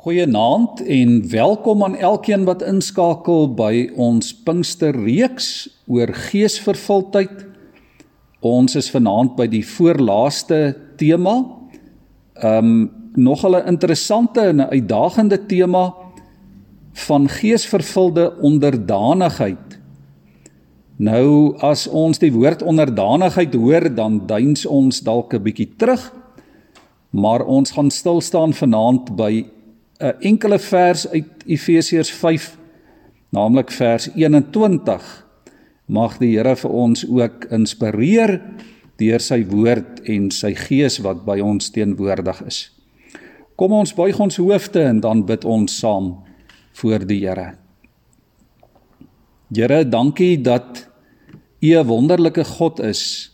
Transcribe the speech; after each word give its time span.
Goeienaand 0.00 0.80
en 0.80 1.28
welkom 1.28 1.82
aan 1.84 1.94
elkeen 1.96 2.46
wat 2.48 2.62
inskakel 2.64 3.50
by 3.52 3.90
ons 4.00 4.30
Pinksterreeks 4.46 5.48
oor 5.92 6.08
geesvervuldheid. 6.16 7.42
Ons 8.40 8.78
is 8.80 8.88
vanaand 8.94 9.34
by 9.36 9.44
die 9.52 9.60
voorlaaste 9.60 10.72
tema. 10.96 11.34
Um 12.40 12.72
nog 13.12 13.44
'n 13.44 13.60
interessante 13.66 14.40
en 14.40 14.70
uitdagende 14.70 15.46
tema 15.46 15.92
van 16.92 17.28
geesvervulde 17.28 18.40
onderdanigheid. 18.40 19.78
Nou 20.96 21.58
as 21.58 21.86
ons 21.86 22.18
die 22.18 22.32
woord 22.32 22.62
onderdanigheid 22.62 23.54
hoor, 23.54 23.94
dan 23.94 24.26
duins 24.26 24.66
ons 24.66 25.00
dalk 25.00 25.34
'n 25.34 25.42
bietjie 25.42 25.76
terug. 25.76 26.12
Maar 27.10 27.44
ons 27.44 27.70
gaan 27.70 27.90
stil 27.90 28.20
staan 28.20 28.52
vanaand 28.52 29.16
by 29.16 29.59
'n 30.00 30.16
enkele 30.20 30.58
vers 30.58 31.08
uit 31.08 31.44
Efesiërs 31.46 32.10
5, 32.10 32.56
naamlik 33.28 33.70
vers 33.70 34.08
21. 34.14 35.26
Mag 35.86 36.18
die 36.18 36.36
Here 36.36 36.56
vir 36.56 36.70
ons 36.70 37.04
ook 37.08 37.44
inspireer 37.50 38.40
deur 38.96 39.20
sy 39.20 39.44
woord 39.48 40.00
en 40.08 40.30
sy 40.30 40.54
gees 40.54 40.98
wat 41.04 41.24
by 41.24 41.40
ons 41.40 41.70
teenwoordig 41.70 42.42
is. 42.46 42.70
Kom 43.56 43.72
ons 43.76 43.92
buig 43.94 44.18
ons 44.20 44.36
hoofde 44.36 44.82
en 44.82 45.00
dan 45.00 45.24
bid 45.28 45.44
ons 45.44 45.78
saam 45.78 46.14
voor 46.80 47.04
die 47.06 47.20
Here. 47.26 47.54
Here, 49.52 49.84
dankie 49.84 50.40
dat 50.40 50.86
U 51.60 51.76
'n 51.76 51.86
wonderlike 51.86 52.44
God 52.44 52.80
is. 52.80 53.32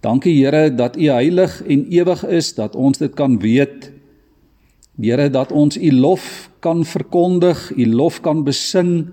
Dankie 0.00 0.44
Here 0.44 0.74
dat 0.74 0.96
U 0.96 1.10
heilig 1.10 1.62
en 1.62 1.86
ewig 1.92 2.24
is, 2.24 2.54
dat 2.54 2.76
ons 2.76 2.98
dit 2.98 3.14
kan 3.14 3.38
weet 3.38 3.92
Here 5.00 5.30
dat 5.30 5.52
ons 5.52 5.76
u 5.76 5.92
lof 5.92 6.50
kan 6.60 6.84
verkondig, 6.84 7.70
u 7.76 7.86
lof 7.86 8.20
kan 8.20 8.44
besing, 8.44 9.08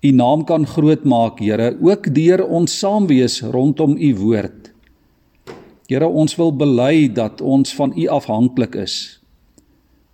u 0.00 0.10
naam 0.10 0.44
kan 0.44 0.66
grootmaak, 0.66 1.38
Here, 1.38 1.76
ook 1.80 2.14
deur 2.14 2.44
ons 2.46 2.78
saam 2.78 3.06
wees 3.06 3.40
rondom 3.42 3.96
u 3.96 4.14
woord. 4.14 4.72
Here, 5.88 6.06
ons 6.06 6.34
wil 6.36 6.52
bely 6.52 7.08
dat 7.12 7.40
ons 7.40 7.74
van 7.74 7.92
u 7.96 8.06
afhanklik 8.06 8.74
is. 8.74 9.20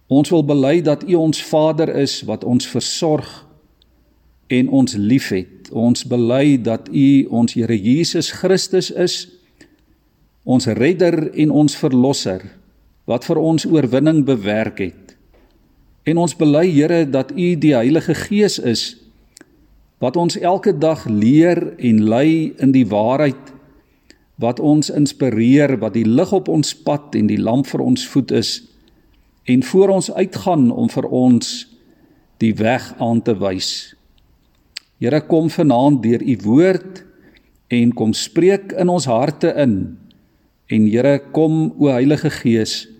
Ons 0.06 0.30
wil 0.30 0.44
bely 0.44 0.80
dat 0.84 1.02
u 1.08 1.14
ons 1.14 1.42
Vader 1.42 1.88
is 1.96 2.20
wat 2.28 2.44
ons 2.44 2.66
versorg 2.68 3.46
en 4.52 4.68
ons 4.68 4.94
liefhet. 4.94 5.72
Ons 5.72 6.04
bely 6.04 6.60
dat 6.62 6.88
u 6.92 7.24
ons 7.32 7.56
Here 7.56 7.76
Jesus 7.76 8.30
Christus 8.30 8.90
is, 8.90 9.28
ons 10.44 10.66
redder 10.66 11.32
en 11.32 11.50
ons 11.50 11.76
verlosser 11.76 12.44
wat 13.10 13.26
vir 13.28 13.40
ons 13.40 13.66
oorwinning 13.66 14.24
bewerk 14.24 14.80
het. 14.80 15.16
En 16.04 16.20
ons 16.20 16.36
bely 16.36 16.66
Here 16.72 17.04
dat 17.08 17.32
U 17.32 17.48
die 17.56 17.74
Heilige 17.74 18.14
Gees 18.14 18.58
is 18.58 18.94
wat 20.02 20.16
ons 20.20 20.36
elke 20.36 20.74
dag 20.76 21.06
leer 21.08 21.76
en 21.78 22.02
lei 22.04 22.52
in 22.60 22.74
die 22.74 22.84
waarheid 22.84 23.52
wat 24.42 24.60
ons 24.60 24.90
inspireer 24.90 25.78
wat 25.80 25.94
die 25.94 26.04
lig 26.04 26.32
op 26.34 26.50
ons 26.52 26.74
pad 26.84 27.14
en 27.16 27.30
die 27.30 27.40
lamp 27.40 27.70
vir 27.70 27.80
ons 27.80 28.04
voet 28.12 28.34
is 28.34 28.50
en 29.48 29.62
voor 29.62 29.94
ons 29.94 30.10
uitgaan 30.12 30.70
om 30.72 30.90
vir 30.92 31.08
ons 31.08 31.52
die 32.42 32.52
weg 32.58 32.90
aan 32.98 33.22
te 33.22 33.36
wys. 33.38 33.94
Here 35.00 35.20
kom 35.28 35.50
vanaand 35.52 36.02
deur 36.02 36.22
u 36.22 36.36
woord 36.44 37.04
en 37.72 37.92
kom 37.96 38.12
spreek 38.12 38.72
in 38.78 38.88
ons 38.92 39.06
harte 39.08 39.52
in. 39.60 39.96
En 40.68 40.88
Here 40.88 41.18
kom 41.32 41.72
o 41.78 41.92
Heilige 41.92 42.30
Gees 42.42 42.93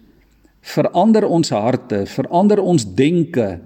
verander 0.64 1.26
ons 1.28 1.52
harte, 1.52 2.04
verander 2.08 2.62
ons 2.62 2.86
denke, 2.96 3.58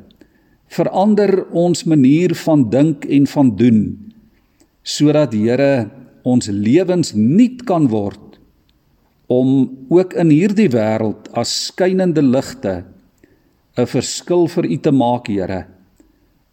verander 0.69 1.45
ons 1.57 1.85
manier 1.89 2.35
van 2.45 2.67
dink 2.71 3.07
en 3.09 3.27
van 3.31 3.55
doen 3.57 3.83
sodat 4.89 5.35
Here 5.37 5.91
ons 6.25 6.49
lewens 6.49 7.13
nuut 7.13 7.61
kan 7.69 7.91
word 7.93 8.39
om 9.29 9.69
ook 9.93 10.15
in 10.17 10.33
hierdie 10.33 10.71
wêreld 10.73 11.29
as 11.37 11.53
skynende 11.69 12.25
ligte 12.25 12.85
'n 13.79 13.87
verskil 13.87 14.49
vir 14.49 14.65
U 14.67 14.77
te 14.77 14.91
maak, 14.91 15.29
Here. 15.29 15.67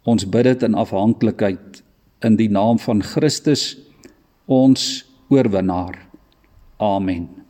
Ons 0.06 0.24
bid 0.24 0.44
dit 0.44 0.62
in 0.62 0.74
afhanklikheid 0.74 1.82
in 2.22 2.36
die 2.36 2.48
naam 2.48 2.78
van 2.78 3.02
Christus, 3.02 3.76
ons 4.46 5.04
oorwinnaar. 5.28 5.98
Amen. 6.78 7.45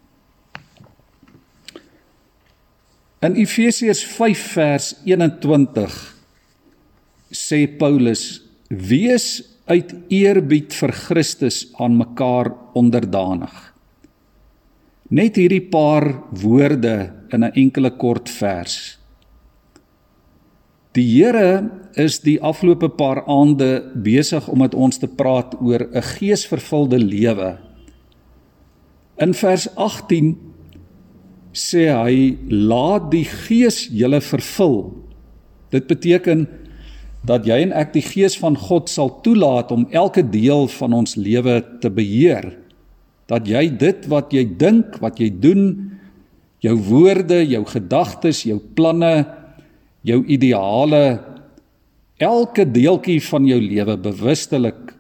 In 3.27 3.35
Efesiërs 3.35 4.05
5 4.15 4.43
vers 4.55 4.93
21 5.05 5.95
sê 7.35 7.65
Paulus: 7.79 8.43
"Wees 8.69 9.43
uit 9.67 9.95
eerbied 10.09 10.75
vir 10.75 10.93
Christus 10.93 11.65
aan 11.83 11.97
mekaar 11.99 12.53
onderdanig." 12.79 13.55
Net 15.11 15.41
hierdie 15.41 15.65
paar 15.71 16.07
woorde 16.31 17.13
in 17.33 17.43
'n 17.43 17.53
enkele 17.55 17.91
kort 17.91 18.31
vers. 18.31 18.99
Die 20.93 21.07
Here 21.19 21.71
is 21.95 22.21
die 22.21 22.41
afgelope 22.41 22.89
paar 22.89 23.25
aande 23.27 23.91
besig 23.95 24.49
om 24.49 24.59
met 24.59 24.75
ons 24.75 24.99
te 24.99 25.09
praat 25.09 25.55
oor 25.61 25.83
'n 25.83 26.03
geesvervulde 26.03 26.99
lewe. 26.99 27.59
In 29.19 29.35
vers 29.35 29.77
sê 31.57 31.89
hy 31.89 32.37
laat 32.53 33.09
die 33.13 33.25
gees 33.25 33.87
julle 33.89 34.21
vervul. 34.21 34.79
Dit 35.73 35.89
beteken 35.89 36.45
dat 37.27 37.47
jy 37.49 37.59
en 37.65 37.75
ek 37.75 37.95
die 37.97 38.05
gees 38.05 38.37
van 38.39 38.55
God 38.61 38.91
sal 38.93 39.11
toelaat 39.25 39.73
om 39.75 39.89
elke 39.91 40.23
deel 40.23 40.69
van 40.77 40.95
ons 41.01 41.17
lewe 41.19 41.59
te 41.83 41.91
beheer. 41.91 42.53
Dat 43.27 43.49
jy 43.51 43.67
dit 43.75 44.05
wat 44.13 44.31
jy 44.37 44.45
dink, 44.59 45.01
wat 45.03 45.19
jy 45.19 45.33
doen, 45.33 45.65
jou 46.63 46.77
woorde, 46.87 47.41
jou 47.43 47.65
gedagtes, 47.67 48.45
jou 48.47 48.61
planne, 48.79 49.27
jou 50.07 50.21
ideale 50.31 51.19
elke 52.23 52.65
deeltjie 52.65 53.19
van 53.27 53.49
jou 53.49 53.59
lewe 53.61 53.97
bewustelik 54.01 54.95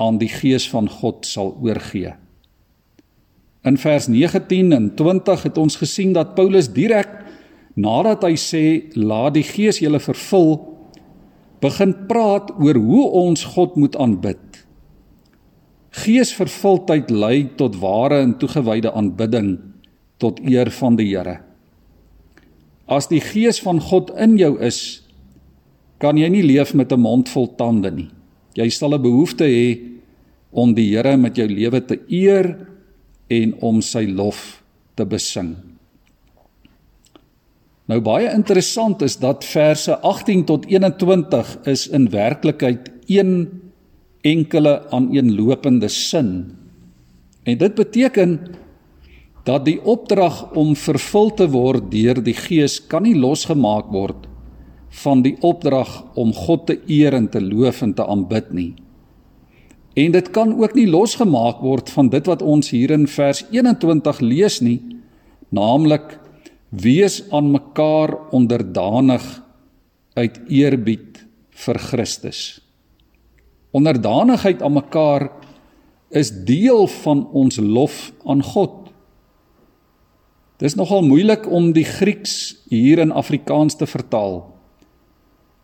aan 0.00 0.18
die 0.20 0.28
gees 0.32 0.66
van 0.68 0.88
God 0.90 1.24
sal 1.28 1.54
oorgee. 1.62 2.12
In 3.62 3.76
vers 3.76 4.08
19 4.08 4.72
en 4.72 4.94
20 4.96 5.42
het 5.42 5.58
ons 5.60 5.76
gesien 5.76 6.14
dat 6.16 6.34
Paulus 6.34 6.70
direk 6.72 7.10
nadat 7.76 8.24
hy 8.24 8.34
sê 8.40 8.64
laat 8.96 9.36
die 9.36 9.44
Gees 9.44 9.82
julle 9.82 10.00
vervul 10.00 10.56
begin 11.60 11.92
praat 12.08 12.48
oor 12.56 12.78
hoe 12.80 13.04
ons 13.20 13.44
God 13.52 13.76
moet 13.76 13.96
aanbid. 14.00 14.40
Geesvervuldheid 16.00 17.10
lei 17.12 17.50
tot 17.60 17.76
ware 17.82 18.22
en 18.24 18.38
toegewyde 18.40 18.94
aanbidding 18.96 19.58
tot 20.22 20.40
eer 20.40 20.70
van 20.80 20.96
die 20.96 21.10
Here. 21.10 21.40
As 22.88 23.10
die 23.12 23.20
Gees 23.20 23.60
van 23.60 23.80
God 23.80 24.10
in 24.16 24.38
jou 24.40 24.54
is, 24.62 25.02
kan 26.00 26.16
jy 26.16 26.30
nie 26.32 26.46
leef 26.46 26.72
met 26.74 26.92
'n 26.92 27.00
mond 27.00 27.28
vol 27.28 27.48
tande 27.56 27.90
nie. 27.90 28.08
Jy 28.56 28.70
sal 28.70 28.94
'n 28.94 29.02
behoefte 29.02 29.44
hê 29.44 29.78
om 30.50 30.74
die 30.74 30.96
Here 30.96 31.16
met 31.16 31.36
jou 31.36 31.46
lewe 31.46 31.80
te 31.80 32.00
eer 32.08 32.66
en 33.30 33.54
om 33.62 33.80
sy 33.84 34.04
lof 34.10 34.60
te 34.98 35.06
besing. 35.06 35.54
Nou 37.90 37.98
baie 38.04 38.30
interessant 38.30 39.02
is 39.02 39.16
dat 39.18 39.46
verse 39.46 39.96
18 40.06 40.44
tot 40.46 40.66
21 40.70 41.56
is 41.70 41.88
in 41.90 42.10
werklikheid 42.12 42.90
een 43.10 43.32
enkele 44.26 44.76
aaneenlopende 44.94 45.88
sin. 45.88 46.30
En 47.42 47.58
dit 47.58 47.74
beteken 47.74 48.38
dat 49.44 49.64
die 49.64 49.80
opdrag 49.82 50.52
om 50.54 50.76
vervul 50.76 51.32
te 51.34 51.48
word 51.50 51.88
deur 51.90 52.20
die 52.22 52.36
Gees 52.36 52.78
kan 52.86 53.06
nie 53.08 53.16
losgemaak 53.18 53.88
word 53.90 54.28
van 55.02 55.22
die 55.22 55.36
opdrag 55.46 55.90
om 56.18 56.32
God 56.34 56.66
te 56.68 56.76
eer 56.90 57.14
en 57.16 57.28
te 57.30 57.40
loof 57.42 57.82
en 57.86 57.94
te 57.94 58.06
aanbid 58.06 58.52
nie. 58.54 58.72
En 59.94 60.12
dit 60.12 60.30
kan 60.30 60.54
ook 60.62 60.74
nie 60.74 60.86
losgemaak 60.86 61.60
word 61.64 61.90
van 61.90 62.08
dit 62.08 62.26
wat 62.26 62.42
ons 62.42 62.70
hier 62.70 62.92
in 62.94 63.08
vers 63.10 63.42
21 63.50 64.20
lees 64.20 64.60
nie, 64.62 64.78
naamlik 65.50 66.18
wees 66.70 67.24
aan 67.34 67.50
mekaar 67.50 68.14
onderdanig 68.30 69.24
uit 70.14 70.40
eerbied 70.46 71.24
vir 71.64 71.78
Christus. 71.78 72.60
Onderdanigheid 73.74 74.62
aan 74.62 74.78
mekaar 74.78 75.28
is 76.10 76.30
deel 76.46 76.86
van 77.02 77.26
ons 77.34 77.58
lof 77.58 78.12
aan 78.26 78.42
God. 78.42 78.90
Dis 80.58 80.74
nogal 80.74 81.02
moeilik 81.06 81.46
om 81.50 81.70
die 81.72 81.86
Grieks 81.86 82.62
hier 82.70 82.98
in 83.02 83.14
Afrikaans 83.14 83.78
te 83.78 83.86
vertaal 83.86 84.42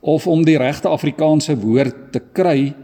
of 0.07 0.27
om 0.31 0.45
die 0.47 0.59
regte 0.59 0.89
Afrikaanse 0.89 1.57
woord 1.59 2.13
te 2.15 2.21
kry 2.33 2.75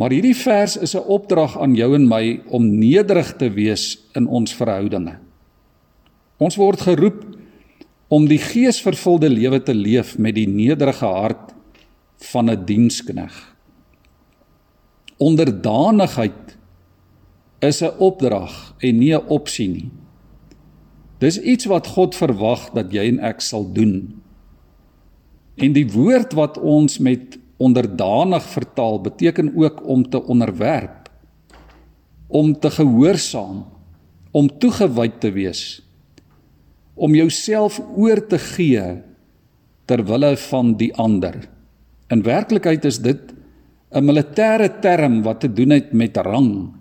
Maar 0.00 0.14
hierdie 0.16 0.36
vers 0.36 0.78
is 0.80 0.94
'n 0.96 1.04
opdrag 1.12 1.58
aan 1.60 1.74
jou 1.76 1.94
en 1.94 2.08
my 2.08 2.40
om 2.48 2.78
nederig 2.78 3.36
te 3.36 3.50
wees 3.52 4.00
in 4.14 4.26
ons 4.26 4.54
verhoudinge. 4.54 5.18
Ons 6.38 6.56
word 6.56 6.80
geroep 6.80 7.26
om 8.08 8.26
die 8.26 8.38
geesvervulde 8.38 9.28
lewe 9.28 9.62
te 9.62 9.74
leef 9.74 10.18
met 10.18 10.34
die 10.34 10.48
nederige 10.48 11.04
hart 11.04 11.52
van 12.32 12.50
'n 12.50 12.64
dienskneg. 12.64 13.56
Onderdanigheid 15.18 16.56
is 17.60 17.82
'n 17.82 17.92
opdrag 17.98 18.74
en 18.78 18.98
nie 18.98 19.14
'n 19.14 19.26
opsie 19.28 19.68
nie. 19.68 19.90
Dis 21.18 21.40
iets 21.40 21.64
wat 21.64 21.86
God 21.86 22.14
verwag 22.14 22.70
dat 22.72 22.92
jy 22.92 23.08
en 23.08 23.18
ek 23.18 23.40
sal 23.40 23.72
doen. 23.72 24.22
En 25.56 25.72
die 25.72 25.90
woord 25.92 26.32
wat 26.32 26.58
ons 26.58 26.98
met 26.98 27.38
onderdanig 27.60 28.44
vertaal 28.54 29.00
beteken 29.04 29.52
ook 29.56 29.84
om 29.84 30.08
te 30.08 30.22
onderwerp, 30.22 31.10
om 32.26 32.56
te 32.58 32.70
gehoorsaam, 32.70 33.64
om 34.30 34.48
toegewyd 34.58 35.20
te 35.20 35.32
wees 35.36 35.82
om 37.00 37.16
jouself 37.16 37.80
oor 37.96 38.20
te 38.28 38.38
gee 38.52 39.00
ter 39.88 40.04
wille 40.06 40.34
van 40.50 40.74
die 40.78 40.92
ander. 41.00 41.36
In 42.12 42.22
werklikheid 42.26 42.84
is 42.84 43.00
dit 43.00 43.32
'n 43.90 44.04
militêre 44.04 44.68
term 44.80 45.22
wat 45.22 45.40
te 45.40 45.48
doen 45.48 45.70
het 45.70 45.92
met 45.92 46.16
rang. 46.16 46.76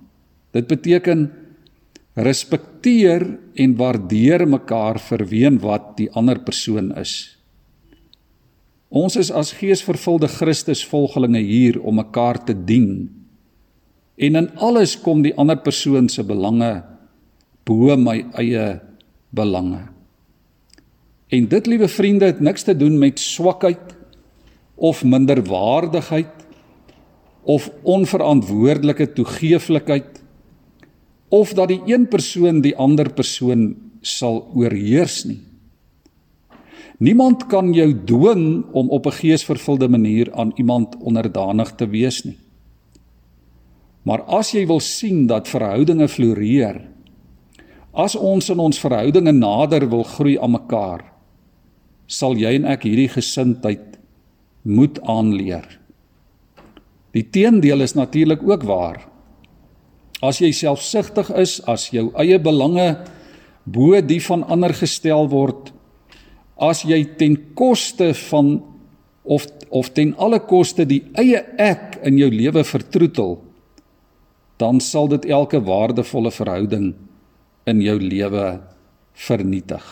Dit 0.51 0.67
beteken 0.67 1.31
respekteer 2.13 3.39
en 3.55 3.75
waardeer 3.75 4.47
mekaar 4.47 4.99
vir 4.99 5.25
wien 5.25 5.59
wat 5.59 5.97
die 5.97 6.11
ander 6.11 6.39
persoon 6.39 6.91
is. 6.97 7.38
Ons 8.89 9.19
is 9.21 9.29
as 9.29 9.53
geesvervulde 9.53 10.27
Christusvolgelinge 10.27 11.41
hier 11.45 11.77
om 11.81 11.99
mekaar 12.01 12.41
te 12.45 12.55
dien. 12.57 13.09
En 14.17 14.35
in 14.35 14.49
alles 14.57 14.95
kom 14.99 15.21
die 15.21 15.35
ander 15.37 15.59
persoon 15.61 16.09
se 16.09 16.25
belange 16.25 16.81
bo 17.69 17.93
my 17.97 18.23
eie 18.41 18.79
belange. 19.29 19.83
En 21.29 21.45
dit, 21.45 21.67
liewe 21.69 21.87
vriende, 21.87 22.25
het 22.31 22.39
niks 22.41 22.65
te 22.65 22.73
doen 22.73 22.97
met 22.97 23.21
swakheid 23.21 23.93
of 24.75 25.03
minderwaardigheid 25.05 26.33
of 27.45 27.69
onverantwoordelike 27.85 29.11
toegeeflikheid 29.13 30.23
of 31.29 31.53
dat 31.53 31.69
die 31.69 31.81
een 31.85 32.07
persoon 32.09 32.63
die 32.65 32.73
ander 32.73 33.11
persoon 33.13 33.75
sal 34.01 34.41
oorheers 34.57 35.23
nie. 35.29 35.43
Niemand 36.99 37.45
kan 37.47 37.71
jou 37.71 37.93
dwing 38.05 38.65
om 38.75 38.89
op 38.89 39.05
'n 39.05 39.11
geesvervulde 39.11 39.87
manier 39.87 40.33
aan 40.33 40.51
iemand 40.55 40.97
onderdanig 40.99 41.75
te 41.75 41.87
wees 41.87 42.23
nie. 42.25 42.37
Maar 44.03 44.21
as 44.21 44.51
jy 44.51 44.65
wil 44.67 44.79
sien 44.79 45.27
dat 45.27 45.47
verhoudinge 45.47 46.07
floreer, 46.07 46.81
as 47.93 48.15
ons 48.15 48.49
in 48.49 48.59
ons 48.59 48.79
verhoudinge 48.79 49.31
nader 49.31 49.89
wil 49.89 50.03
groei 50.03 50.37
aan 50.39 50.51
mekaar, 50.51 51.03
sal 52.07 52.35
jy 52.35 52.55
en 52.55 52.65
ek 52.65 52.83
hierdie 52.83 53.09
gesindheid 53.09 53.99
moet 54.61 55.01
aanleer. 55.01 55.79
Die 57.11 57.23
teendeel 57.23 57.81
is 57.81 57.93
natuurlik 57.93 58.43
ook 58.43 58.63
waar. 58.63 59.07
As 60.21 60.39
jy 60.39 60.51
selfsugtig 60.51 61.29
is, 61.39 61.59
as 61.67 61.89
jou 61.89 62.09
eie 62.19 62.39
belange 62.39 63.05
bo 63.65 64.01
die 64.01 64.21
van 64.21 64.43
ander 64.43 64.73
gestel 64.73 65.29
word, 65.29 65.71
as 66.59 66.83
jy 66.83 67.03
ten 67.17 67.37
koste 67.57 68.11
van 68.29 68.59
of 69.23 69.47
of 69.69 69.91
ten 69.93 70.15
alle 70.17 70.39
koste 70.49 70.85
die 70.89 71.03
eie 71.13 71.43
ek 71.61 71.99
in 72.07 72.17
jou 72.17 72.29
lewe 72.33 72.63
vertroetel, 72.65 73.35
dan 74.57 74.81
sal 74.81 75.07
dit 75.11 75.27
elke 75.29 75.61
waardevolle 75.61 76.31
verhouding 76.33 76.87
in 77.69 77.83
jou 77.85 77.97
lewe 78.01 78.47
vernietig. 79.13 79.85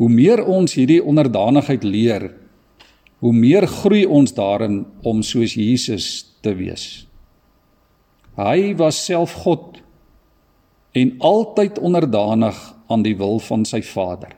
Hoe 0.00 0.08
meer 0.08 0.42
ons 0.44 0.76
hierdie 0.76 1.02
onderdanigheid 1.04 1.84
leer, 1.84 2.30
hoe 3.20 3.32
meer 3.32 3.66
groei 3.68 4.04
ons 4.06 4.32
daarin 4.36 4.84
om 5.04 5.22
soos 5.24 5.56
Jesus 5.56 6.08
te 6.44 6.52
wees. 6.56 7.06
Hy 8.36 8.74
was 8.76 8.98
self 9.04 9.32
God 9.44 9.80
en 10.96 11.14
altyd 11.24 11.78
onderdanig 11.78 12.58
aan 12.92 13.04
die 13.04 13.16
wil 13.16 13.40
van 13.44 13.64
sy 13.68 13.80
Vader. 13.84 14.36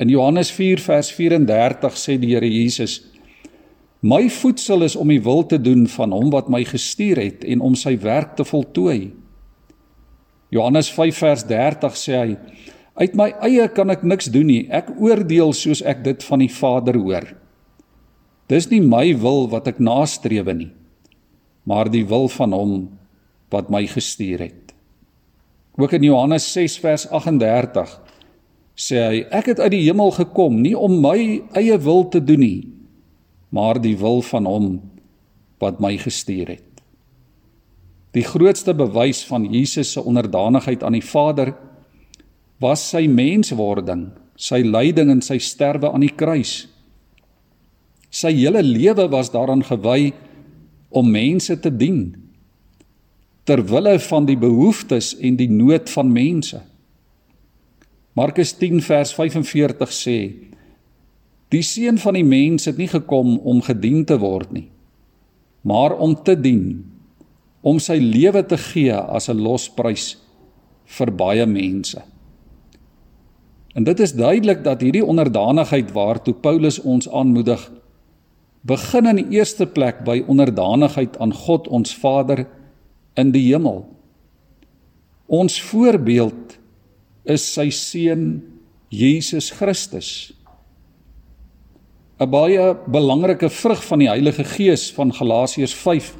In 0.00 0.08
Johannes 0.08 0.48
4 0.56 0.80
vers 0.80 1.10
34 1.12 1.96
sê 2.00 2.16
die 2.16 2.32
Here 2.32 2.48
Jesus: 2.48 3.02
My 4.00 4.30
voedsel 4.32 4.86
is 4.86 4.96
om 4.96 5.10
die 5.12 5.20
wil 5.20 5.44
te 5.44 5.58
doen 5.60 5.84
van 5.92 6.14
hom 6.16 6.30
wat 6.32 6.48
my 6.48 6.62
gestuur 6.64 7.20
het 7.20 7.44
en 7.44 7.60
om 7.60 7.76
sy 7.76 7.98
werk 8.00 8.32
te 8.38 8.46
voltooi. 8.48 9.10
Johannes 10.50 10.88
5 10.96 11.20
vers 11.20 11.44
30 11.44 12.00
sê 12.00 12.16
hy: 12.16 12.38
Uit 12.96 13.12
my 13.16 13.28
eie 13.44 13.68
kan 13.76 13.92
ek 13.92 14.00
niks 14.02 14.32
doen 14.32 14.48
nie. 14.48 14.62
Ek 14.72 14.88
oordeel 14.96 15.52
soos 15.52 15.84
ek 15.84 16.00
dit 16.08 16.24
van 16.30 16.40
die 16.46 16.52
Vader 16.52 16.96
hoor. 16.96 17.28
Dis 18.48 18.70
nie 18.72 18.80
my 18.80 19.12
wil 19.20 19.50
wat 19.52 19.68
ek 19.68 19.84
nastrewe 19.84 20.56
nie, 20.56 20.72
maar 21.68 21.92
die 21.92 22.06
wil 22.08 22.26
van 22.32 22.56
hom 22.56 22.72
wat 23.52 23.68
my 23.68 23.84
gestuur 23.86 24.48
het. 24.48 24.72
Ook 25.76 25.92
in 25.92 26.08
Johannes 26.08 26.48
6 26.56 26.80
vers 26.80 27.04
38 27.12 28.00
sê 28.76 29.00
hy: 29.00 29.20
Ek 29.30 29.52
het 29.52 29.60
uit 29.60 29.72
die 29.74 29.84
hemel 29.86 30.12
gekom 30.16 30.60
nie 30.62 30.76
om 30.76 31.00
my 31.02 31.42
eie 31.58 31.78
wil 31.78 32.08
te 32.08 32.20
doen 32.24 32.40
nie, 32.40 32.68
maar 33.50 33.80
die 33.82 33.96
wil 33.98 34.22
van 34.22 34.46
hom 34.46 34.68
wat 35.60 35.80
my 35.80 35.96
gestuur 36.00 36.54
het. 36.56 36.70
Die 38.16 38.24
grootste 38.26 38.74
bewys 38.74 39.22
van 39.28 39.44
Jesus 39.46 39.92
se 39.94 40.02
onderdanigheid 40.02 40.82
aan 40.82 40.96
die 40.98 41.04
Vader 41.04 41.52
was 42.60 42.82
sy 42.90 43.06
menswording, 43.06 44.08
sy 44.36 44.64
lyding 44.66 45.12
en 45.12 45.22
sy 45.22 45.38
sterwe 45.38 45.92
aan 45.92 46.02
die 46.04 46.14
kruis. 46.16 46.64
Sy 48.10 48.32
hele 48.34 48.62
lewe 48.66 49.06
was 49.12 49.30
daaraan 49.30 49.62
gewy 49.62 50.10
om 50.90 51.12
mense 51.12 51.54
te 51.62 51.70
dien 51.70 52.16
ter 53.46 53.62
wille 53.66 53.96
van 54.02 54.26
die 54.28 54.38
behoeftes 54.38 55.14
en 55.18 55.38
die 55.38 55.48
nood 55.50 55.90
van 55.90 56.10
mense. 56.12 56.60
Markus 58.20 58.52
10 58.58 58.82
vers 58.84 59.14
45 59.16 59.92
sê: 59.96 60.18
Die 61.48 61.62
seun 61.64 61.96
van 62.02 62.18
die 62.18 62.26
mens 62.26 62.66
het 62.68 62.76
nie 62.76 62.90
gekom 62.90 63.38
om 63.48 63.62
gedien 63.64 64.02
te 64.04 64.18
word 64.20 64.50
nie, 64.52 64.66
maar 65.64 65.94
om 65.96 66.12
te 66.26 66.34
dien, 66.36 66.82
om 67.64 67.80
sy 67.80 67.96
lewe 68.02 68.42
te 68.44 68.58
gee 68.60 68.92
as 68.92 69.30
'n 69.30 69.40
losprys 69.40 70.18
vir 70.98 71.10
baie 71.22 71.46
mense. 71.46 72.02
En 73.74 73.84
dit 73.84 74.00
is 74.00 74.12
duidelik 74.12 74.64
dat 74.64 74.82
hierdie 74.82 75.06
onderdanigheid 75.06 75.92
waartoe 75.92 76.34
Paulus 76.34 76.80
ons 76.80 77.08
aanmoedig, 77.08 77.70
begin 78.66 79.06
in 79.06 79.16
die 79.16 79.38
eerste 79.38 79.66
plek 79.66 80.04
by 80.04 80.24
onderdanigheid 80.26 81.16
aan 81.18 81.32
God 81.32 81.68
ons 81.68 81.94
Vader 81.94 82.46
in 83.16 83.32
die 83.32 83.48
hemel. 83.54 83.86
Ons 85.26 85.62
voorbeeld 85.62 86.59
is 87.24 87.44
sy 87.54 87.70
seun 87.70 88.42
Jesus 88.90 89.50
Christus. 89.50 90.32
'n 92.20 92.28
Baie 92.28 92.74
belangrike 92.86 93.48
vrug 93.48 93.80
van 93.84 93.98
die 93.98 94.08
Heilige 94.08 94.44
Gees 94.44 94.90
van 94.92 95.12
Galasiërs 95.12 95.74
5 95.74 96.14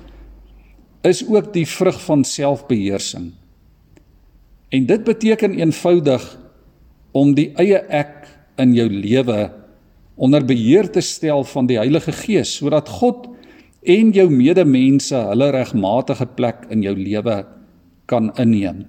is 1.05 1.21
ook 1.29 1.53
die 1.53 1.67
vrug 1.67 2.01
van 2.05 2.25
selfbeheersing. 2.25 3.33
En 4.69 4.87
dit 4.87 5.05
beteken 5.05 5.59
eenvoudig 5.59 6.25
om 7.13 7.35
die 7.35 7.51
eie 7.59 7.81
ek 7.89 8.29
in 8.57 8.75
jou 8.75 8.89
lewe 8.89 9.51
onder 10.17 10.45
beheer 10.45 10.91
te 10.93 11.01
stel 11.01 11.45
van 11.45 11.67
die 11.67 11.79
Heilige 11.81 12.13
Gees 12.13 12.57
sodat 12.61 12.89
God 12.89 13.29
en 13.83 14.13
jou 14.13 14.29
medemense 14.31 15.17
hulle 15.17 15.51
regmatige 15.51 16.27
plek 16.37 16.67
in 16.71 16.85
jou 16.85 16.95
lewe 16.97 17.45
kan 18.07 18.29
inneem. 18.39 18.85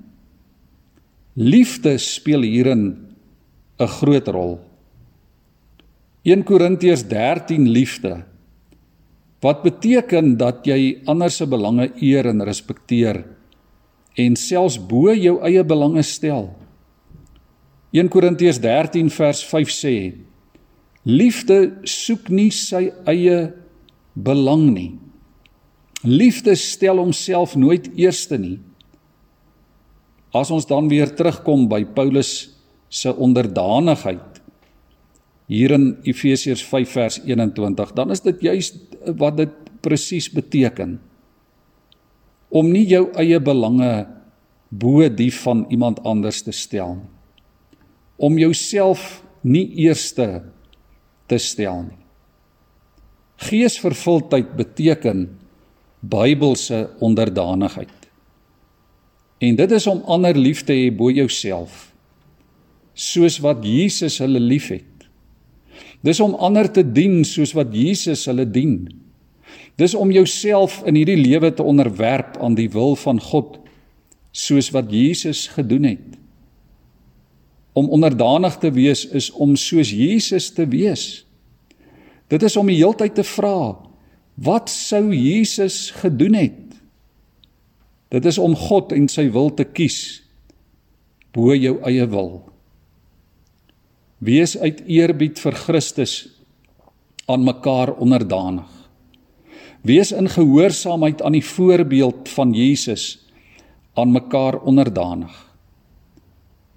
Liefde 1.35 1.97
speel 1.97 2.41
hierin 2.43 3.15
'n 3.79 3.87
groot 3.87 4.27
rol. 4.27 4.59
1 6.23 6.43
Korintiërs 6.43 7.07
13 7.07 7.69
liefde 7.69 8.25
wat 9.41 9.63
beteken 9.63 10.37
dat 10.37 10.65
jy 10.65 11.01
ander 11.05 11.31
se 11.31 11.47
belange 11.47 11.91
eer 12.01 12.25
en 12.25 12.43
respekteer 12.43 13.23
en 14.15 14.35
selfs 14.35 14.77
bo 14.77 15.13
jou 15.13 15.39
eie 15.41 15.63
belange 15.63 16.03
stel. 16.03 16.51
1 17.91 18.09
Korintiërs 18.09 18.59
13 18.59 19.09
vers 19.09 19.43
5 19.43 19.71
sê: 19.71 20.13
Liefde 21.03 21.79
soek 21.83 22.29
nie 22.29 22.51
sy 22.51 22.91
eie 23.05 23.53
belang 24.13 24.69
nie. 24.73 24.99
Liefde 26.03 26.55
stel 26.55 26.97
homself 26.97 27.55
nooit 27.55 27.87
eerste 27.95 28.37
nie. 28.37 28.59
As 30.33 30.51
ons 30.51 30.67
dan 30.67 30.87
weer 30.91 31.11
terugkom 31.15 31.67
by 31.71 31.83
Paulus 31.95 32.51
se 32.91 33.11
onderdanigheid 33.11 34.39
hier 35.51 35.73
in 35.75 35.97
Efesiërs 36.07 36.63
5 36.63 36.91
vers 36.95 37.17
21, 37.27 37.91
dan 37.95 38.11
is 38.11 38.23
dit 38.23 38.43
juis 38.47 38.71
wat 39.19 39.35
dit 39.41 39.55
presies 39.83 40.29
beteken 40.31 40.99
om 42.51 42.67
nie 42.71 42.85
jou 42.87 43.09
eie 43.19 43.39
belange 43.43 44.05
bo 44.71 45.03
die 45.11 45.31
van 45.41 45.65
iemand 45.71 45.99
anders 46.07 46.39
te 46.47 46.55
stel 46.55 46.95
nie 47.01 47.11
om 48.21 48.37
jouself 48.37 49.23
nie 49.41 49.65
eerste 49.81 50.43
te 51.25 51.39
stel 51.41 51.87
nie. 51.87 51.97
Geesvervuldheid 53.41 54.53
beteken 54.57 55.23
Bybelse 56.01 56.83
onderdanigheid. 57.01 58.00
En 59.41 59.57
dit 59.57 59.71
is 59.71 59.87
om 59.89 60.03
ander 60.05 60.37
lief 60.37 60.61
te 60.67 60.73
hê 60.77 60.91
bo 60.93 61.09
jouself, 61.09 61.89
soos 62.93 63.39
wat 63.41 63.65
Jesus 63.65 64.19
hulle 64.21 64.39
liefhet. 64.39 64.85
Dis 66.05 66.21
om 66.21 66.35
ander 66.37 66.69
te 66.69 66.83
dien 66.85 67.23
soos 67.25 67.55
wat 67.57 67.73
Jesus 67.73 68.27
hulle 68.29 68.45
dien. 68.45 68.83
Dis 69.81 69.95
om 69.97 70.11
jouself 70.13 70.81
in 70.85 70.97
hierdie 70.99 71.17
lewe 71.17 71.53
te 71.53 71.65
onderwerp 71.65 72.37
aan 72.41 72.57
die 72.57 72.69
wil 72.73 72.95
van 72.99 73.21
God 73.21 73.57
soos 74.31 74.69
wat 74.75 74.91
Jesus 74.93 75.47
gedoen 75.51 75.89
het. 75.89 76.07
Om 77.73 77.89
onderdanig 77.89 78.57
te 78.61 78.71
wees 78.73 79.05
is 79.09 79.31
om 79.31 79.55
soos 79.59 79.91
Jesus 79.95 80.51
te 80.53 80.67
wees. 80.69 81.23
Dit 82.31 82.43
is 82.43 82.55
om 82.59 82.69
die 82.69 82.79
heeltyd 82.79 83.15
te 83.17 83.25
vra, 83.27 83.75
wat 84.35 84.69
sou 84.71 85.09
Jesus 85.15 85.89
gedoen 85.99 86.37
het? 86.39 86.70
Dit 88.11 88.27
is 88.27 88.37
om 88.37 88.55
God 88.55 88.91
en 88.91 89.07
sy 89.11 89.29
wil 89.31 89.53
te 89.55 89.63
kies 89.63 90.21
bo 91.31 91.55
jou 91.55 91.77
eie 91.87 92.05
wil. 92.11 92.41
Wees 94.21 94.57
uit 94.59 94.83
eerbied 94.83 95.39
vir 95.39 95.55
Christus 95.55 96.15
aan 97.31 97.45
mekaar 97.47 97.93
onderdanig. 98.03 98.67
Wees 99.87 100.11
in 100.11 100.27
gehoorsaamheid 100.29 101.23
aan 101.23 101.39
die 101.39 101.45
voorbeeld 101.45 102.29
van 102.29 102.51
Jesus 102.53 103.23
aan 103.97 104.11
mekaar 104.11 104.59
onderdanig. 104.61 105.33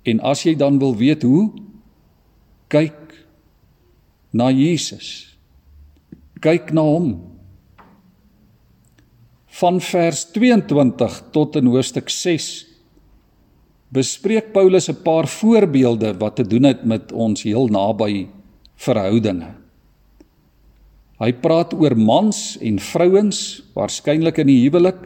En 0.04 0.20
as 0.20 0.44
jy 0.46 0.54
dan 0.56 0.78
wil 0.78 0.96
weet 0.96 1.22
hoe, 1.26 1.50
kyk 2.72 3.26
na 4.32 4.50
Jesus. 4.50 5.36
Kyk 6.40 6.72
na 6.72 6.84
hom. 6.86 7.33
Van 9.54 9.78
vers 9.80 10.24
22 10.34 11.20
tot 11.30 11.56
in 11.56 11.68
hoofstuk 11.70 12.10
bespreek 13.94 14.50
Paulus 14.52 14.88
'n 14.90 15.02
paar 15.02 15.28
voorbeelde 15.28 16.16
wat 16.18 16.36
te 16.36 16.46
doen 16.46 16.62
het 16.62 16.84
met 16.84 17.12
ons 17.12 17.42
heel 17.42 17.68
naby 17.68 18.26
verhoudinge. 18.74 19.54
Hy 21.18 21.32
praat 21.32 21.74
oor 21.74 21.96
mans 21.96 22.58
en 22.58 22.78
vrouens, 22.78 23.62
waarskynlik 23.74 24.38
in 24.38 24.46
die 24.46 24.62
huwelik. 24.66 24.98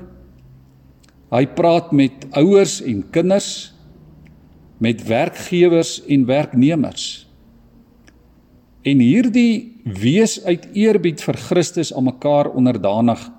Hy 1.31 1.47
praat 1.47 1.93
met 1.93 2.27
ouers 2.31 2.81
en 2.81 3.05
kinders, 3.11 3.75
met 4.79 5.05
werkgewers 5.05 6.05
en 6.07 6.25
werknemers. 6.25 7.29
En 8.83 8.99
hierdie 8.99 9.83
wees 9.85 10.45
uit 10.45 10.69
eerbied 10.73 11.21
vir 11.21 11.37
Christus 11.37 11.95
aan 11.95 12.05
mekaar 12.05 12.49
onderdanig 12.49 13.31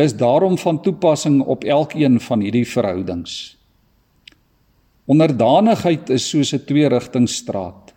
is 0.00 0.16
daarom 0.16 0.58
van 0.58 0.80
toepassing 0.82 1.42
op 1.42 1.64
elkeen 1.64 2.20
van 2.20 2.40
hierdie 2.40 2.66
verhoudings. 2.68 3.56
Onderdanigheid 5.04 6.10
is 6.10 6.28
soos 6.28 6.52
'n 6.54 6.64
twee-rigtingstraat. 6.64 7.94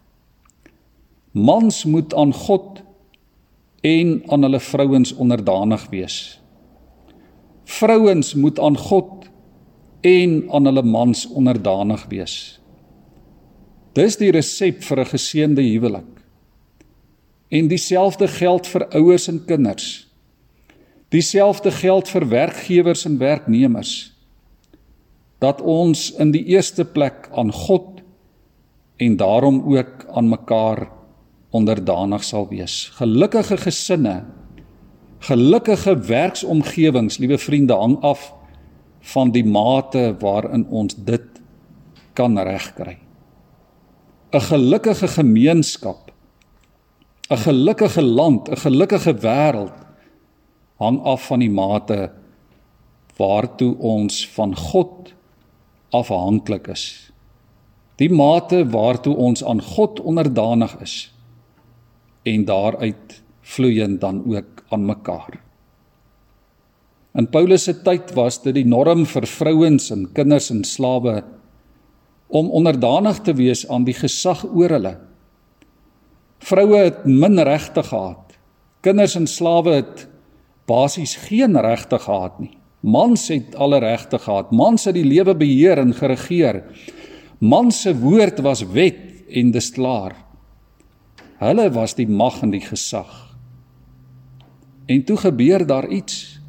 Mans 1.32 1.86
moet 1.86 2.14
aan 2.14 2.34
God 2.34 2.82
en 3.82 4.24
aan 4.28 4.42
hulle 4.42 4.60
vrouens 4.60 5.14
onderdanig 5.14 5.88
wees. 5.90 6.42
Vrouens 7.64 8.34
moet 8.34 8.60
aan 8.60 8.78
God 8.78 9.30
en 10.02 10.44
aan 10.52 10.66
hulle 10.66 10.84
mans 10.84 11.28
onderdanig 11.28 12.06
wees. 12.10 12.60
Dis 13.94 14.18
die 14.18 14.32
resep 14.32 14.84
vir 14.84 15.00
'n 15.00 15.06
geseënde 15.06 15.62
huwelik. 15.62 16.12
En 17.50 17.68
dieselfde 17.68 18.28
geld 18.28 18.68
vir 18.68 18.88
ouers 18.88 19.28
en 19.28 19.46
kinders. 19.46 20.13
Dieselfde 21.14 21.72
geld 21.72 22.10
vir 22.10 22.26
werkgewers 22.30 23.06
en 23.06 23.20
werknemers 23.22 24.14
dat 25.44 25.60
ons 25.62 26.08
in 26.24 26.32
die 26.32 26.46
eerste 26.56 26.86
plek 26.88 27.28
aan 27.36 27.52
God 27.52 28.00
en 28.98 29.18
daarom 29.20 29.60
ook 29.76 30.06
aan 30.16 30.32
mekaar 30.32 30.88
onderdanig 31.52 32.24
sal 32.24 32.48
wees. 32.50 32.88
Gelukkige 32.96 33.58
gesinne, 33.58 34.24
gelukkige 35.20 35.98
werksomgewings, 36.08 37.20
liewe 37.20 37.38
vriende, 37.38 37.76
hang 37.76 38.00
af 38.02 38.32
van 39.14 39.34
die 39.36 39.44
mate 39.46 40.16
waarin 40.24 40.66
ons 40.72 40.96
dit 40.96 41.44
kan 42.14 42.40
regkry. 42.40 42.98
'n 44.34 44.42
Gelukkige 44.42 45.08
gemeenskap, 45.08 46.12
'n 47.30 47.38
gelukkige 47.38 48.02
land, 48.02 48.50
'n 48.50 48.58
gelukkige 48.58 49.14
wêreld 49.14 49.83
hang 50.84 51.00
af 51.08 51.30
van 51.32 51.44
die 51.44 51.52
mate 51.52 52.12
waartoe 53.18 53.74
ons 53.80 54.24
van 54.36 54.56
God 54.58 55.14
afhanklik 55.94 56.68
is. 56.74 56.86
Die 58.02 58.10
mate 58.10 58.64
waartoe 58.74 59.14
ons 59.16 59.44
aan 59.46 59.62
God 59.62 60.02
onderdanig 60.02 60.76
is 60.82 60.98
en 62.24 62.46
daaruit 62.48 63.20
vloeiend 63.44 64.02
dan 64.02 64.24
ook 64.26 64.64
aan 64.72 64.86
mekaar. 64.88 65.40
In 67.14 67.28
Paulus 67.30 67.68
se 67.68 67.76
tyd 67.86 68.14
was 68.18 68.40
dit 68.42 68.56
die 68.56 68.66
norm 68.66 69.04
vir 69.06 69.28
vrouens 69.30 69.92
en 69.94 70.08
kinders 70.18 70.50
en 70.50 70.64
slawe 70.66 71.20
om 72.34 72.50
onderdanig 72.50 73.20
te 73.22 73.36
wees 73.38 73.68
aan 73.70 73.86
die 73.86 73.94
gesag 73.94 74.42
oor 74.50 74.74
hulle. 74.74 74.96
Vroue 76.44 76.80
het 76.80 77.04
min 77.06 77.38
regte 77.46 77.84
gehad. 77.86 78.34
Kinders 78.82 79.14
en 79.20 79.28
slawe 79.30 79.78
het 79.78 80.08
basies 80.70 81.16
geen 81.28 81.58
regte 81.60 82.00
gehad 82.00 82.40
nie. 82.40 82.58
Mans 82.84 83.28
het 83.32 83.56
alle 83.56 83.80
regte 83.80 84.20
gehad. 84.20 84.52
Mans 84.52 84.86
het 84.86 84.98
die 84.98 85.08
lewe 85.08 85.36
beheer 85.36 85.80
en 85.80 85.94
geregeer. 85.96 86.64
Mans 87.40 87.82
se 87.82 87.94
woord 87.96 88.42
was 88.44 88.64
wet 88.76 89.00
en 89.32 89.52
dis 89.52 89.72
klaar. 89.72 90.16
Hulle 91.40 91.70
was 91.76 91.96
die 91.96 92.08
mag 92.08 92.42
en 92.44 92.52
die 92.52 92.64
gesag. 92.64 93.12
En 94.86 95.04
toe 95.04 95.18
gebeur 95.18 95.66
daar 95.68 95.88
iets. 95.88 96.40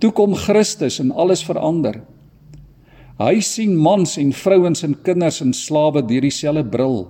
Toe 0.00 0.12
kom 0.12 0.34
Christus 0.34 0.98
en 1.00 1.12
alles 1.12 1.44
verander. 1.44 2.00
Hy 3.16 3.40
sien 3.40 3.76
mans 3.80 4.16
en 4.20 4.32
vrouens 4.36 4.82
en 4.84 4.96
kinders 5.04 5.40
en 5.40 5.54
slawe 5.56 6.02
deur 6.04 6.24
dieselfde 6.24 6.64
bril. 6.68 7.06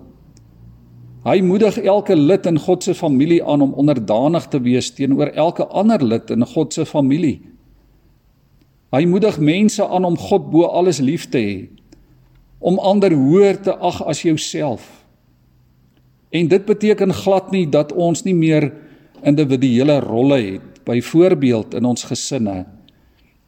Hy 1.26 1.40
moedig 1.42 1.80
elke 1.82 2.14
lid 2.14 2.46
in 2.46 2.58
God 2.62 2.84
se 2.86 2.94
familie 2.94 3.40
aan 3.42 3.64
om 3.64 3.72
onderdanig 3.74 4.44
te 4.46 4.60
wees 4.62 4.92
teenoor 4.94 5.32
elke 5.34 5.66
ander 5.66 6.04
lid 6.04 6.30
in 6.30 6.46
God 6.46 6.74
se 6.74 6.84
familie. 6.86 7.40
Hy 8.94 9.02
moedig 9.10 9.40
mense 9.42 9.82
aan 9.82 10.06
om 10.06 10.18
God 10.18 10.46
bo 10.52 10.68
alles 10.70 11.00
lief 11.02 11.26
te 11.32 11.42
hê, 11.42 11.56
om 12.62 12.78
ander 12.78 13.10
hoër 13.10 13.58
te 13.62 13.74
ag 13.74 13.98
as 14.06 14.22
jouself. 14.22 14.86
En 16.30 16.46
dit 16.48 16.62
beteken 16.64 17.14
glad 17.14 17.50
nie 17.50 17.66
dat 17.66 17.90
ons 17.92 18.22
nie 18.22 18.34
meer 18.34 18.70
individuele 19.26 19.98
rolle 20.06 20.38
het, 20.44 20.80
byvoorbeeld 20.86 21.74
in 21.74 21.90
ons 21.90 22.06
gesinne 22.06 22.56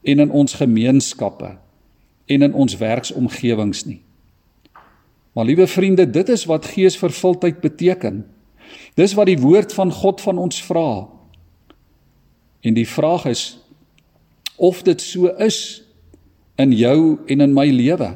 en 0.03 0.19
in 0.19 0.31
ons 0.35 0.59
gemeenskappe 0.59 1.55
en 2.27 2.43
in 2.43 2.53
ons 2.53 2.75
werksomgewings 2.77 3.85
nie. 3.87 4.01
Maar 5.39 5.47
liewe 5.47 5.67
vriende, 5.67 6.09
dit 6.09 6.29
is 6.29 6.45
wat 6.45 6.65
geesvervuldheid 6.65 7.61
beteken. 7.63 8.25
Dis 8.99 9.13
wat 9.15 9.29
die 9.29 9.39
woord 9.39 9.71
van 9.73 9.91
God 9.91 10.21
van 10.21 10.37
ons 10.37 10.57
vra. 10.67 11.07
En 12.59 12.75
die 12.75 12.87
vraag 12.87 13.23
is 13.25 13.43
of 14.59 14.81
dit 14.83 14.99
so 15.01 15.31
is 15.39 15.79
in 16.59 16.75
jou 16.75 17.23
en 17.31 17.39
in 17.39 17.55
my 17.55 17.69
lewe. 17.71 18.09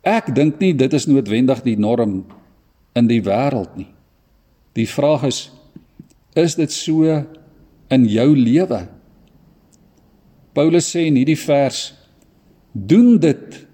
Ek 0.00 0.32
dink 0.32 0.64
nie 0.64 0.72
dit 0.72 0.96
is 0.96 1.04
noodwendig 1.12 1.60
die 1.68 1.76
norm 1.76 2.22
in 2.96 3.12
die 3.12 3.20
wêreld 3.20 3.76
nie. 3.76 3.90
Die 4.72 4.88
vraag 4.88 5.28
is 5.28 5.42
is 6.32 6.56
dit 6.56 6.72
so 6.72 7.20
in 7.92 8.08
jou 8.08 8.30
lewe? 8.32 8.80
Paulus 10.56 10.88
sê 10.88 11.04
in 11.12 11.20
hierdie 11.20 11.36
vers 11.44 11.90
doen 12.72 13.18
dit 13.20 13.65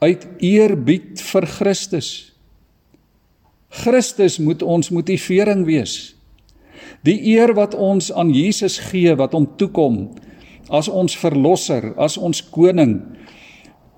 uit 0.00 0.26
eerbied 0.40 1.20
vir 1.20 1.46
Christus. 1.46 2.10
Christus 3.82 4.38
moet 4.40 4.62
ons 4.62 4.90
motivering 4.90 5.66
wees. 5.68 6.14
Die 7.06 7.18
eer 7.36 7.52
wat 7.56 7.76
ons 7.76 8.10
aan 8.12 8.32
Jesus 8.34 8.78
gee 8.90 9.12
wat 9.16 9.36
hom 9.36 9.46
toekom, 9.60 10.08
as 10.70 10.88
ons 10.88 11.16
verlosser, 11.18 11.92
as 12.00 12.16
ons 12.18 12.42
koning, 12.52 12.98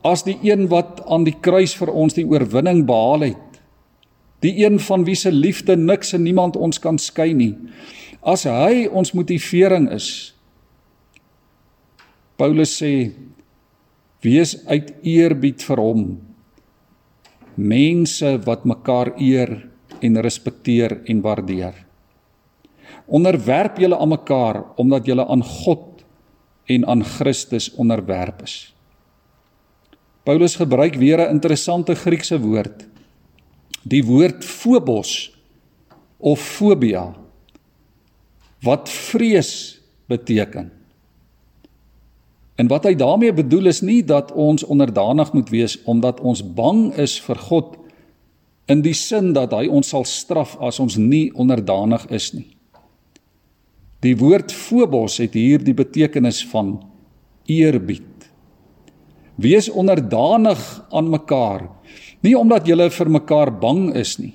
as 0.04 0.25
die 0.26 0.37
een 0.42 0.66
wat 0.71 1.00
aan 1.06 1.25
die 1.26 1.37
kruis 1.38 1.75
vir 1.78 1.92
ons 1.94 2.16
die 2.18 2.26
oorwinning 2.26 2.85
behaal 2.88 3.28
het. 3.30 3.49
Die 4.42 4.56
een 4.64 4.80
van 4.82 5.06
wie 5.06 5.16
se 5.16 5.30
liefde 5.30 5.76
niks 5.78 6.12
en 6.16 6.25
niemand 6.26 6.59
ons 6.59 6.80
kan 6.82 6.99
skei 6.99 7.30
nie. 7.35 7.54
As 8.23 8.42
hy 8.47 8.88
ons 8.90 9.14
motivering 9.14 9.87
is. 9.94 10.35
Paulus 12.38 12.75
sê 12.80 13.12
wees 14.23 14.57
uit 14.67 14.93
eerbied 15.02 15.62
vir 15.67 15.83
hom 15.83 16.05
mense 17.55 18.38
wat 18.47 18.64
mekaar 18.64 19.12
eer 19.21 19.69
en 20.00 20.21
respekteer 20.25 21.02
en 21.11 21.21
waardeer. 21.21 21.75
Onderwerp 23.07 23.79
julle 23.83 23.99
aan 23.99 24.12
mekaar 24.14 24.62
omdat 24.81 25.07
julle 25.07 25.26
aan 25.26 25.43
God 25.45 26.05
en 26.71 26.87
aan 26.87 27.05
Christus 27.05 27.73
onderwerp 27.75 28.43
is. 28.43 28.73
Paulus 30.23 30.57
gebruik 30.57 30.95
weer 30.95 31.19
'n 31.19 31.35
interessante 31.35 31.95
Griekse 31.95 32.38
woord. 32.41 32.87
Die 33.83 34.05
woord 34.05 34.45
phobos 34.45 35.35
of 36.19 36.41
fobia 36.41 37.14
wat 38.62 38.88
vrees 38.88 39.81
beteken. 40.07 40.71
En 42.56 42.68
wat 42.68 42.85
hy 42.85 42.94
daarmee 42.94 43.32
bedoel 43.32 43.66
is 43.73 43.80
nie 43.80 44.02
dat 44.04 44.32
ons 44.32 44.64
onderdanig 44.64 45.32
moet 45.32 45.50
wees 45.50 45.78
omdat 45.88 46.21
ons 46.21 46.42
bang 46.54 46.90
is 47.00 47.16
vir 47.21 47.38
God 47.49 47.76
in 48.71 48.82
die 48.85 48.94
sin 48.97 49.32
dat 49.37 49.54
hy 49.56 49.66
ons 49.68 49.88
sal 49.92 50.04
straf 50.09 50.54
as 50.61 50.80
ons 50.80 50.97
nie 51.00 51.30
onderdanig 51.35 52.04
is 52.12 52.32
nie. 52.37 52.49
Die 54.02 54.14
woord 54.18 54.52
phobos 54.52 55.21
het 55.23 55.37
hier 55.38 55.62
die 55.62 55.76
betekenis 55.76 56.42
van 56.50 56.76
eerbied. 57.50 58.09
Wees 59.42 59.71
onderdanig 59.71 60.61
aan 60.92 61.11
mekaar, 61.11 61.68
nie 62.23 62.35
omdat 62.38 62.66
julle 62.68 62.90
vir 62.90 63.11
mekaar 63.11 63.52
bang 63.62 63.88
is 63.99 64.18
nie, 64.21 64.35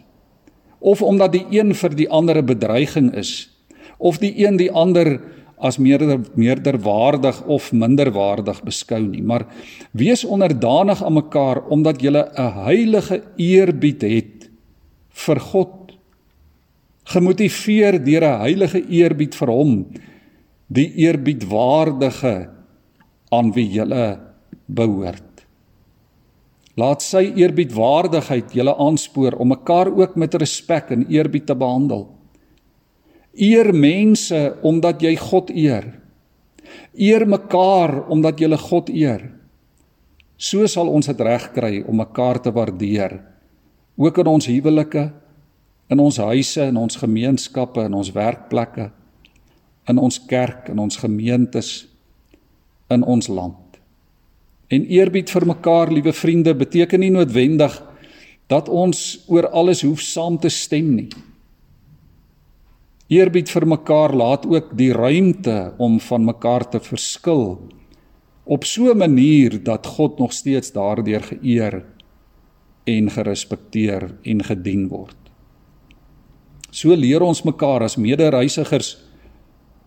of 0.80 1.02
omdat 1.02 1.36
die 1.36 1.46
een 1.52 1.76
vir 1.76 1.96
die 1.96 2.10
ander 2.10 2.38
'n 2.42 2.46
bedreiging 2.46 3.14
is, 3.16 3.50
of 3.98 4.18
die 4.18 4.34
een 4.46 4.58
die 4.58 4.72
ander 4.72 5.22
as 5.58 5.78
meerder 5.78 6.22
meerderwaardig 6.38 7.40
of 7.50 7.72
minderwaardig 7.74 8.62
beskou 8.64 9.02
nie, 9.02 9.24
maar 9.26 9.48
wees 9.92 10.26
onderdanig 10.26 11.04
aan 11.04 11.18
mekaar 11.18 11.64
omdat 11.74 12.02
jy 12.02 12.12
'n 12.14 12.54
heilige 12.66 13.24
eerbied 13.38 14.02
het 14.02 14.50
vir 15.10 15.40
God. 15.40 15.98
Gemotiveer 17.04 18.04
deur 18.04 18.24
'n 18.24 18.40
heilige 18.40 18.82
eerbied 18.90 19.36
vir 19.36 19.48
hom, 19.48 19.88
die 20.68 20.94
eerbiedwaardige 20.94 22.50
aan 23.32 23.54
wie 23.54 23.68
jy 23.68 24.18
behoort. 24.68 25.24
Laat 26.78 27.02
sy 27.02 27.32
eerbiedwaardigheid 27.34 28.54
julle 28.54 28.76
aanspoor 28.78 29.40
om 29.42 29.48
mekaar 29.48 29.90
ook 29.90 30.16
met 30.16 30.36
respek 30.36 30.92
en 30.94 31.08
eerbied 31.10 31.48
te 31.48 31.56
behandel. 31.56 32.17
Eer 33.38 33.70
mense 33.74 34.58
omdat 34.66 35.02
jy 35.06 35.14
God 35.22 35.52
eer. 35.54 35.92
Eer 36.98 37.28
mekaar 37.30 38.08
omdat 38.10 38.42
jy 38.42 38.50
God 38.58 38.90
eer. 38.90 39.28
So 40.38 40.66
sal 40.70 40.90
ons 40.90 41.10
dit 41.10 41.22
reg 41.22 41.52
kry 41.54 41.84
om 41.86 41.98
mekaar 42.02 42.42
te 42.42 42.54
waardeer. 42.54 43.20
Ook 43.98 44.18
in 44.22 44.30
ons 44.30 44.50
huwelike, 44.50 45.08
in 45.90 46.00
ons 46.00 46.18
huise, 46.18 46.62
in 46.62 46.78
ons 46.78 47.00
gemeenskappe, 47.00 47.86
in 47.86 47.96
ons 47.98 48.12
werkplekke, 48.14 48.92
in 49.90 49.98
ons 49.98 50.20
kerk, 50.30 50.68
in 50.70 50.82
ons 50.84 50.98
gemeentes, 51.00 51.88
in 52.94 53.04
ons 53.04 53.30
land. 53.32 53.80
En 54.68 54.84
eerbied 54.84 55.32
vir 55.32 55.46
mekaar, 55.48 55.92
liewe 55.94 56.14
vriende, 56.14 56.54
beteken 56.58 57.00
nie 57.00 57.14
noodwendig 57.14 57.78
dat 58.52 58.70
ons 58.70 59.24
oor 59.32 59.48
alles 59.56 59.82
hoef 59.88 60.04
saam 60.04 60.38
te 60.40 60.52
stem 60.52 60.92
nie. 60.96 61.10
Eerbied 63.08 63.48
vir 63.48 63.64
mekaar 63.68 64.12
laat 64.12 64.46
ook 64.46 64.74
die 64.76 64.92
ruimte 64.92 65.74
om 65.80 66.00
van 66.04 66.26
mekaar 66.28 66.66
te 66.70 66.80
verskil 66.84 67.60
op 68.44 68.64
so 68.64 68.92
'n 68.92 68.98
manier 68.98 69.64
dat 69.64 69.88
God 69.88 70.20
nog 70.20 70.34
steeds 70.34 70.72
daardeur 70.72 71.24
geëer 71.24 71.84
en 72.84 73.10
gerespekteer 73.10 74.16
en 74.24 74.44
gedien 74.44 74.88
word. 74.88 75.16
So 76.72 76.96
leer 76.96 77.22
ons 77.22 77.44
mekaar 77.44 77.84
as 77.84 77.96
medereisigers 77.96 78.98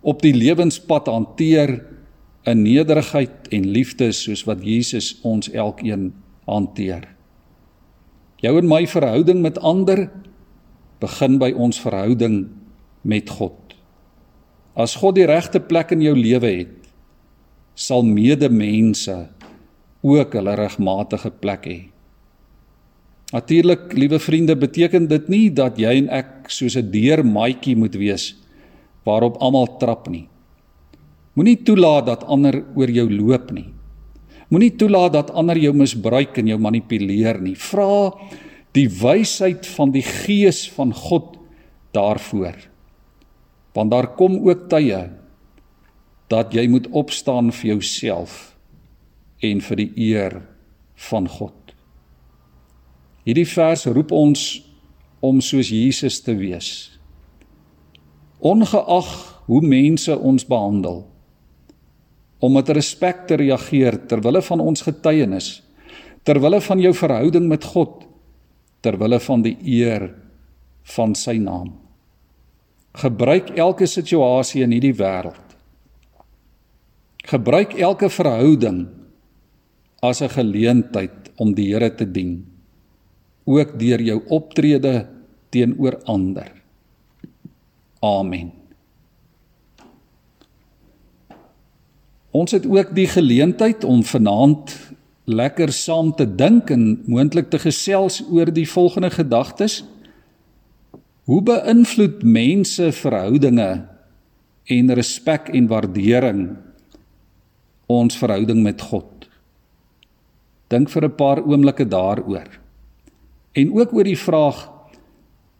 op 0.00 0.22
die 0.22 0.34
lewenspad 0.34 1.06
hanteer 1.06 1.86
in 2.44 2.62
nederigheid 2.62 3.48
en 3.52 3.68
liefde 3.68 4.12
soos 4.12 4.44
wat 4.44 4.64
Jesus 4.64 5.18
ons 5.22 5.50
elkeen 5.50 6.12
hanteer. 6.44 7.04
Jou 8.40 8.58
en 8.58 8.68
my 8.68 8.86
verhouding 8.86 9.42
met 9.42 9.58
ander 9.58 10.10
begin 11.00 11.38
by 11.38 11.52
ons 11.52 11.80
verhouding 11.80 12.48
met 13.02 13.30
God. 13.30 13.56
As 14.76 14.96
God 15.00 15.16
die 15.18 15.26
regte 15.28 15.60
plek 15.60 15.92
in 15.92 16.02
jou 16.04 16.14
lewe 16.16 16.50
het, 16.62 16.76
sal 17.74 18.04
medemense 18.04 19.16
ook 20.04 20.36
hulle 20.36 20.54
regmatige 20.56 21.32
plek 21.42 21.66
hê. 21.68 21.80
Natuurlik, 23.30 23.92
liewe 23.94 24.18
vriende, 24.18 24.56
beteken 24.58 25.06
dit 25.08 25.28
nie 25.30 25.46
dat 25.54 25.78
jy 25.78 25.92
en 26.02 26.08
ek 26.10 26.50
soos 26.50 26.76
'n 26.76 26.90
deurmaatjie 26.90 27.76
moet 27.76 27.94
wees 27.94 28.34
waarop 29.04 29.38
almal 29.40 29.78
trap 29.78 30.08
nie. 30.08 30.28
Moenie 31.34 31.62
toelaat 31.62 32.06
dat 32.06 32.24
ander 32.24 32.64
oor 32.74 32.90
jou 32.90 33.08
loop 33.10 33.52
nie. 33.52 33.70
Moenie 34.50 34.76
toelaat 34.76 35.12
dat 35.12 35.30
ander 35.30 35.56
jou 35.56 35.72
misbruik 35.72 36.38
en 36.38 36.46
jou 36.46 36.58
manipuleer 36.58 37.40
nie. 37.40 37.54
Vra 37.54 38.12
die 38.72 38.88
wysheid 38.88 39.66
van 39.66 39.92
die 39.92 40.02
Gees 40.02 40.68
van 40.70 40.92
God 40.92 41.38
daarvoor 41.92 42.69
want 43.76 43.90
daar 43.90 44.12
kom 44.18 44.38
ook 44.48 44.68
tye 44.70 45.08
dat 46.30 46.54
jy 46.54 46.66
moet 46.70 46.88
opstaan 46.94 47.50
vir 47.54 47.74
jouself 47.74 48.54
en 49.42 49.60
vir 49.64 49.76
die 49.80 49.90
eer 50.10 50.40
van 51.10 51.28
God. 51.28 51.54
Hierdie 53.26 53.48
vers 53.48 53.86
roep 53.90 54.12
ons 54.14 54.44
om 55.20 55.40
soos 55.44 55.70
Jesus 55.72 56.20
te 56.24 56.34
wees. 56.38 56.90
Ongeag 58.40 59.10
hoe 59.50 59.60
mense 59.60 60.14
ons 60.16 60.46
behandel, 60.48 61.02
om 62.40 62.54
met 62.56 62.70
respek 62.72 63.26
te 63.28 63.36
reageer 63.36 63.98
ter 64.08 64.22
wille 64.24 64.40
van 64.46 64.62
ons 64.64 64.86
getuienis, 64.86 65.58
ter 66.24 66.40
wille 66.40 66.60
van 66.64 66.80
jou 66.80 66.92
verhouding 66.96 67.48
met 67.50 67.66
God, 67.74 68.06
ter 68.80 68.96
wille 68.96 69.20
van 69.20 69.44
die 69.44 69.56
eer 69.60 70.08
van 70.96 71.12
sy 71.18 71.36
naam. 71.42 71.74
Gebruik 72.92 73.50
elke 73.54 73.86
situasie 73.86 74.62
in 74.62 74.72
hierdie 74.74 74.96
wêreld. 74.98 75.54
Gebruik 77.30 77.76
elke 77.78 78.10
verhouding 78.10 78.88
as 80.02 80.22
'n 80.22 80.28
geleentheid 80.28 81.30
om 81.36 81.54
die 81.54 81.72
Here 81.72 81.94
te 81.94 82.10
dien, 82.10 82.46
ook 83.44 83.78
deur 83.78 84.00
jou 84.00 84.22
optrede 84.28 85.06
teenoor 85.50 86.00
ander. 86.04 86.52
Amen. 88.00 88.52
Ons 92.30 92.54
het 92.54 92.66
ook 92.66 92.94
die 92.94 93.08
geleentheid 93.10 93.84
om 93.84 94.04
vanaand 94.06 94.76
lekker 95.24 95.72
saam 95.72 96.12
te 96.14 96.26
dink 96.26 96.70
en 96.70 97.02
moontlik 97.06 97.50
te 97.50 97.58
gesels 97.58 98.22
oor 98.30 98.52
die 98.54 98.68
volgende 98.70 99.10
gedagtes. 99.10 99.82
Hoe 101.28 101.42
beïnvloed 101.44 102.22
mense 102.24 102.92
verhoudinge 102.92 103.70
en 104.64 104.94
respek 104.94 105.50
en 105.52 105.66
waardering 105.68 106.42
ons 107.90 108.16
verhouding 108.16 108.62
met 108.64 108.80
God? 108.80 109.28
Dink 110.70 110.88
vir 110.88 111.04
'n 111.04 111.16
paar 111.16 111.42
oomblikke 111.44 111.84
daaroor. 111.84 112.48
En 113.52 113.72
ook 113.72 113.92
oor 113.92 114.04
die 114.04 114.18
vraag 114.18 114.70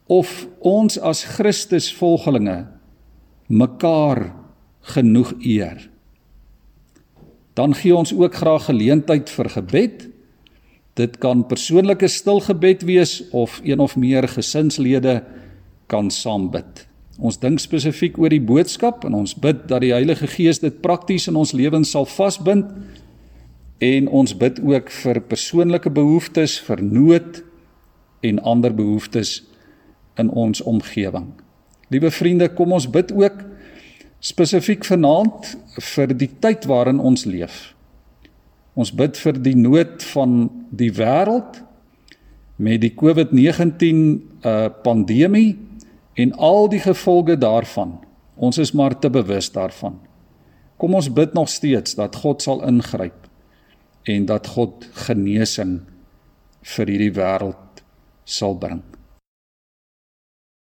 of 0.06 0.46
ons 0.58 0.98
as 0.98 1.24
Christus 1.24 1.92
volgelinge 1.94 2.66
mekaar 3.46 4.32
genoeg 4.80 5.32
eer. 5.42 5.90
Dan 7.54 7.74
gee 7.74 7.96
ons 7.96 8.12
ook 8.14 8.34
graag 8.34 8.64
geleentheid 8.64 9.30
vir 9.30 9.48
gebed. 9.48 10.08
Dit 10.94 11.18
kan 11.18 11.46
persoonlike 11.46 12.08
stil 12.08 12.40
gebed 12.40 12.82
wees 12.82 13.28
of 13.30 13.60
een 13.64 13.78
of 13.78 13.96
meer 13.96 14.28
gesinslede 14.28 15.22
kan 15.90 16.10
saam 16.14 16.48
bid. 16.54 16.86
Ons 17.20 17.36
dink 17.42 17.60
spesifiek 17.60 18.16
oor 18.18 18.32
die 18.32 18.40
boodskap 18.40 19.04
en 19.04 19.18
ons 19.18 19.34
bid 19.36 19.66
dat 19.68 19.82
die 19.84 19.92
Heilige 19.92 20.28
Gees 20.30 20.62
dit 20.62 20.80
prakties 20.80 21.28
in 21.28 21.36
ons 21.36 21.52
lewens 21.52 21.92
sal 21.92 22.08
vasbind 22.08 22.70
en 23.84 24.08
ons 24.08 24.32
bid 24.36 24.60
ook 24.60 24.90
vir 24.92 25.20
persoonlike 25.28 25.92
behoeftes, 25.96 26.58
vir 26.64 26.82
nood 26.84 27.42
en 28.24 28.40
ander 28.44 28.72
behoeftes 28.76 29.40
in 30.20 30.30
ons 30.30 30.60
omgewing. 30.68 31.32
Liewe 31.90 32.10
vriende, 32.12 32.48
kom 32.54 32.72
ons 32.76 32.88
bid 32.88 33.12
ook 33.12 33.42
spesifiek 34.20 34.84
vanaand 34.84 35.54
vir 35.80 36.12
die 36.12 36.28
tyd 36.40 36.66
waarin 36.68 37.00
ons 37.00 37.24
leef. 37.28 37.72
Ons 38.76 38.92
bid 38.96 39.16
vir 39.18 39.40
die 39.40 39.56
nood 39.58 40.04
van 40.12 40.44
die 40.70 40.92
wêreld 40.94 41.62
met 42.60 42.80
die 42.84 42.92
COVID-19 42.96 44.04
uh 44.44 44.68
pandemie 44.84 45.69
en 46.20 46.32
al 46.36 46.68
die 46.68 46.82
gevolge 46.84 47.38
daarvan. 47.40 47.98
Ons 48.40 48.58
is 48.58 48.72
maar 48.76 48.96
te 48.98 49.10
bewus 49.12 49.50
daarvan. 49.52 49.98
Kom 50.80 50.94
ons 50.96 51.10
bid 51.12 51.34
nog 51.36 51.48
steeds 51.52 51.96
dat 51.98 52.16
God 52.22 52.42
sal 52.42 52.62
ingryp 52.64 53.28
en 54.08 54.26
dat 54.28 54.48
God 54.56 54.86
genesing 55.06 55.80
vir 56.76 56.92
hierdie 56.92 57.12
wêreld 57.16 57.82
sal 58.24 58.56
bring. 58.60 58.80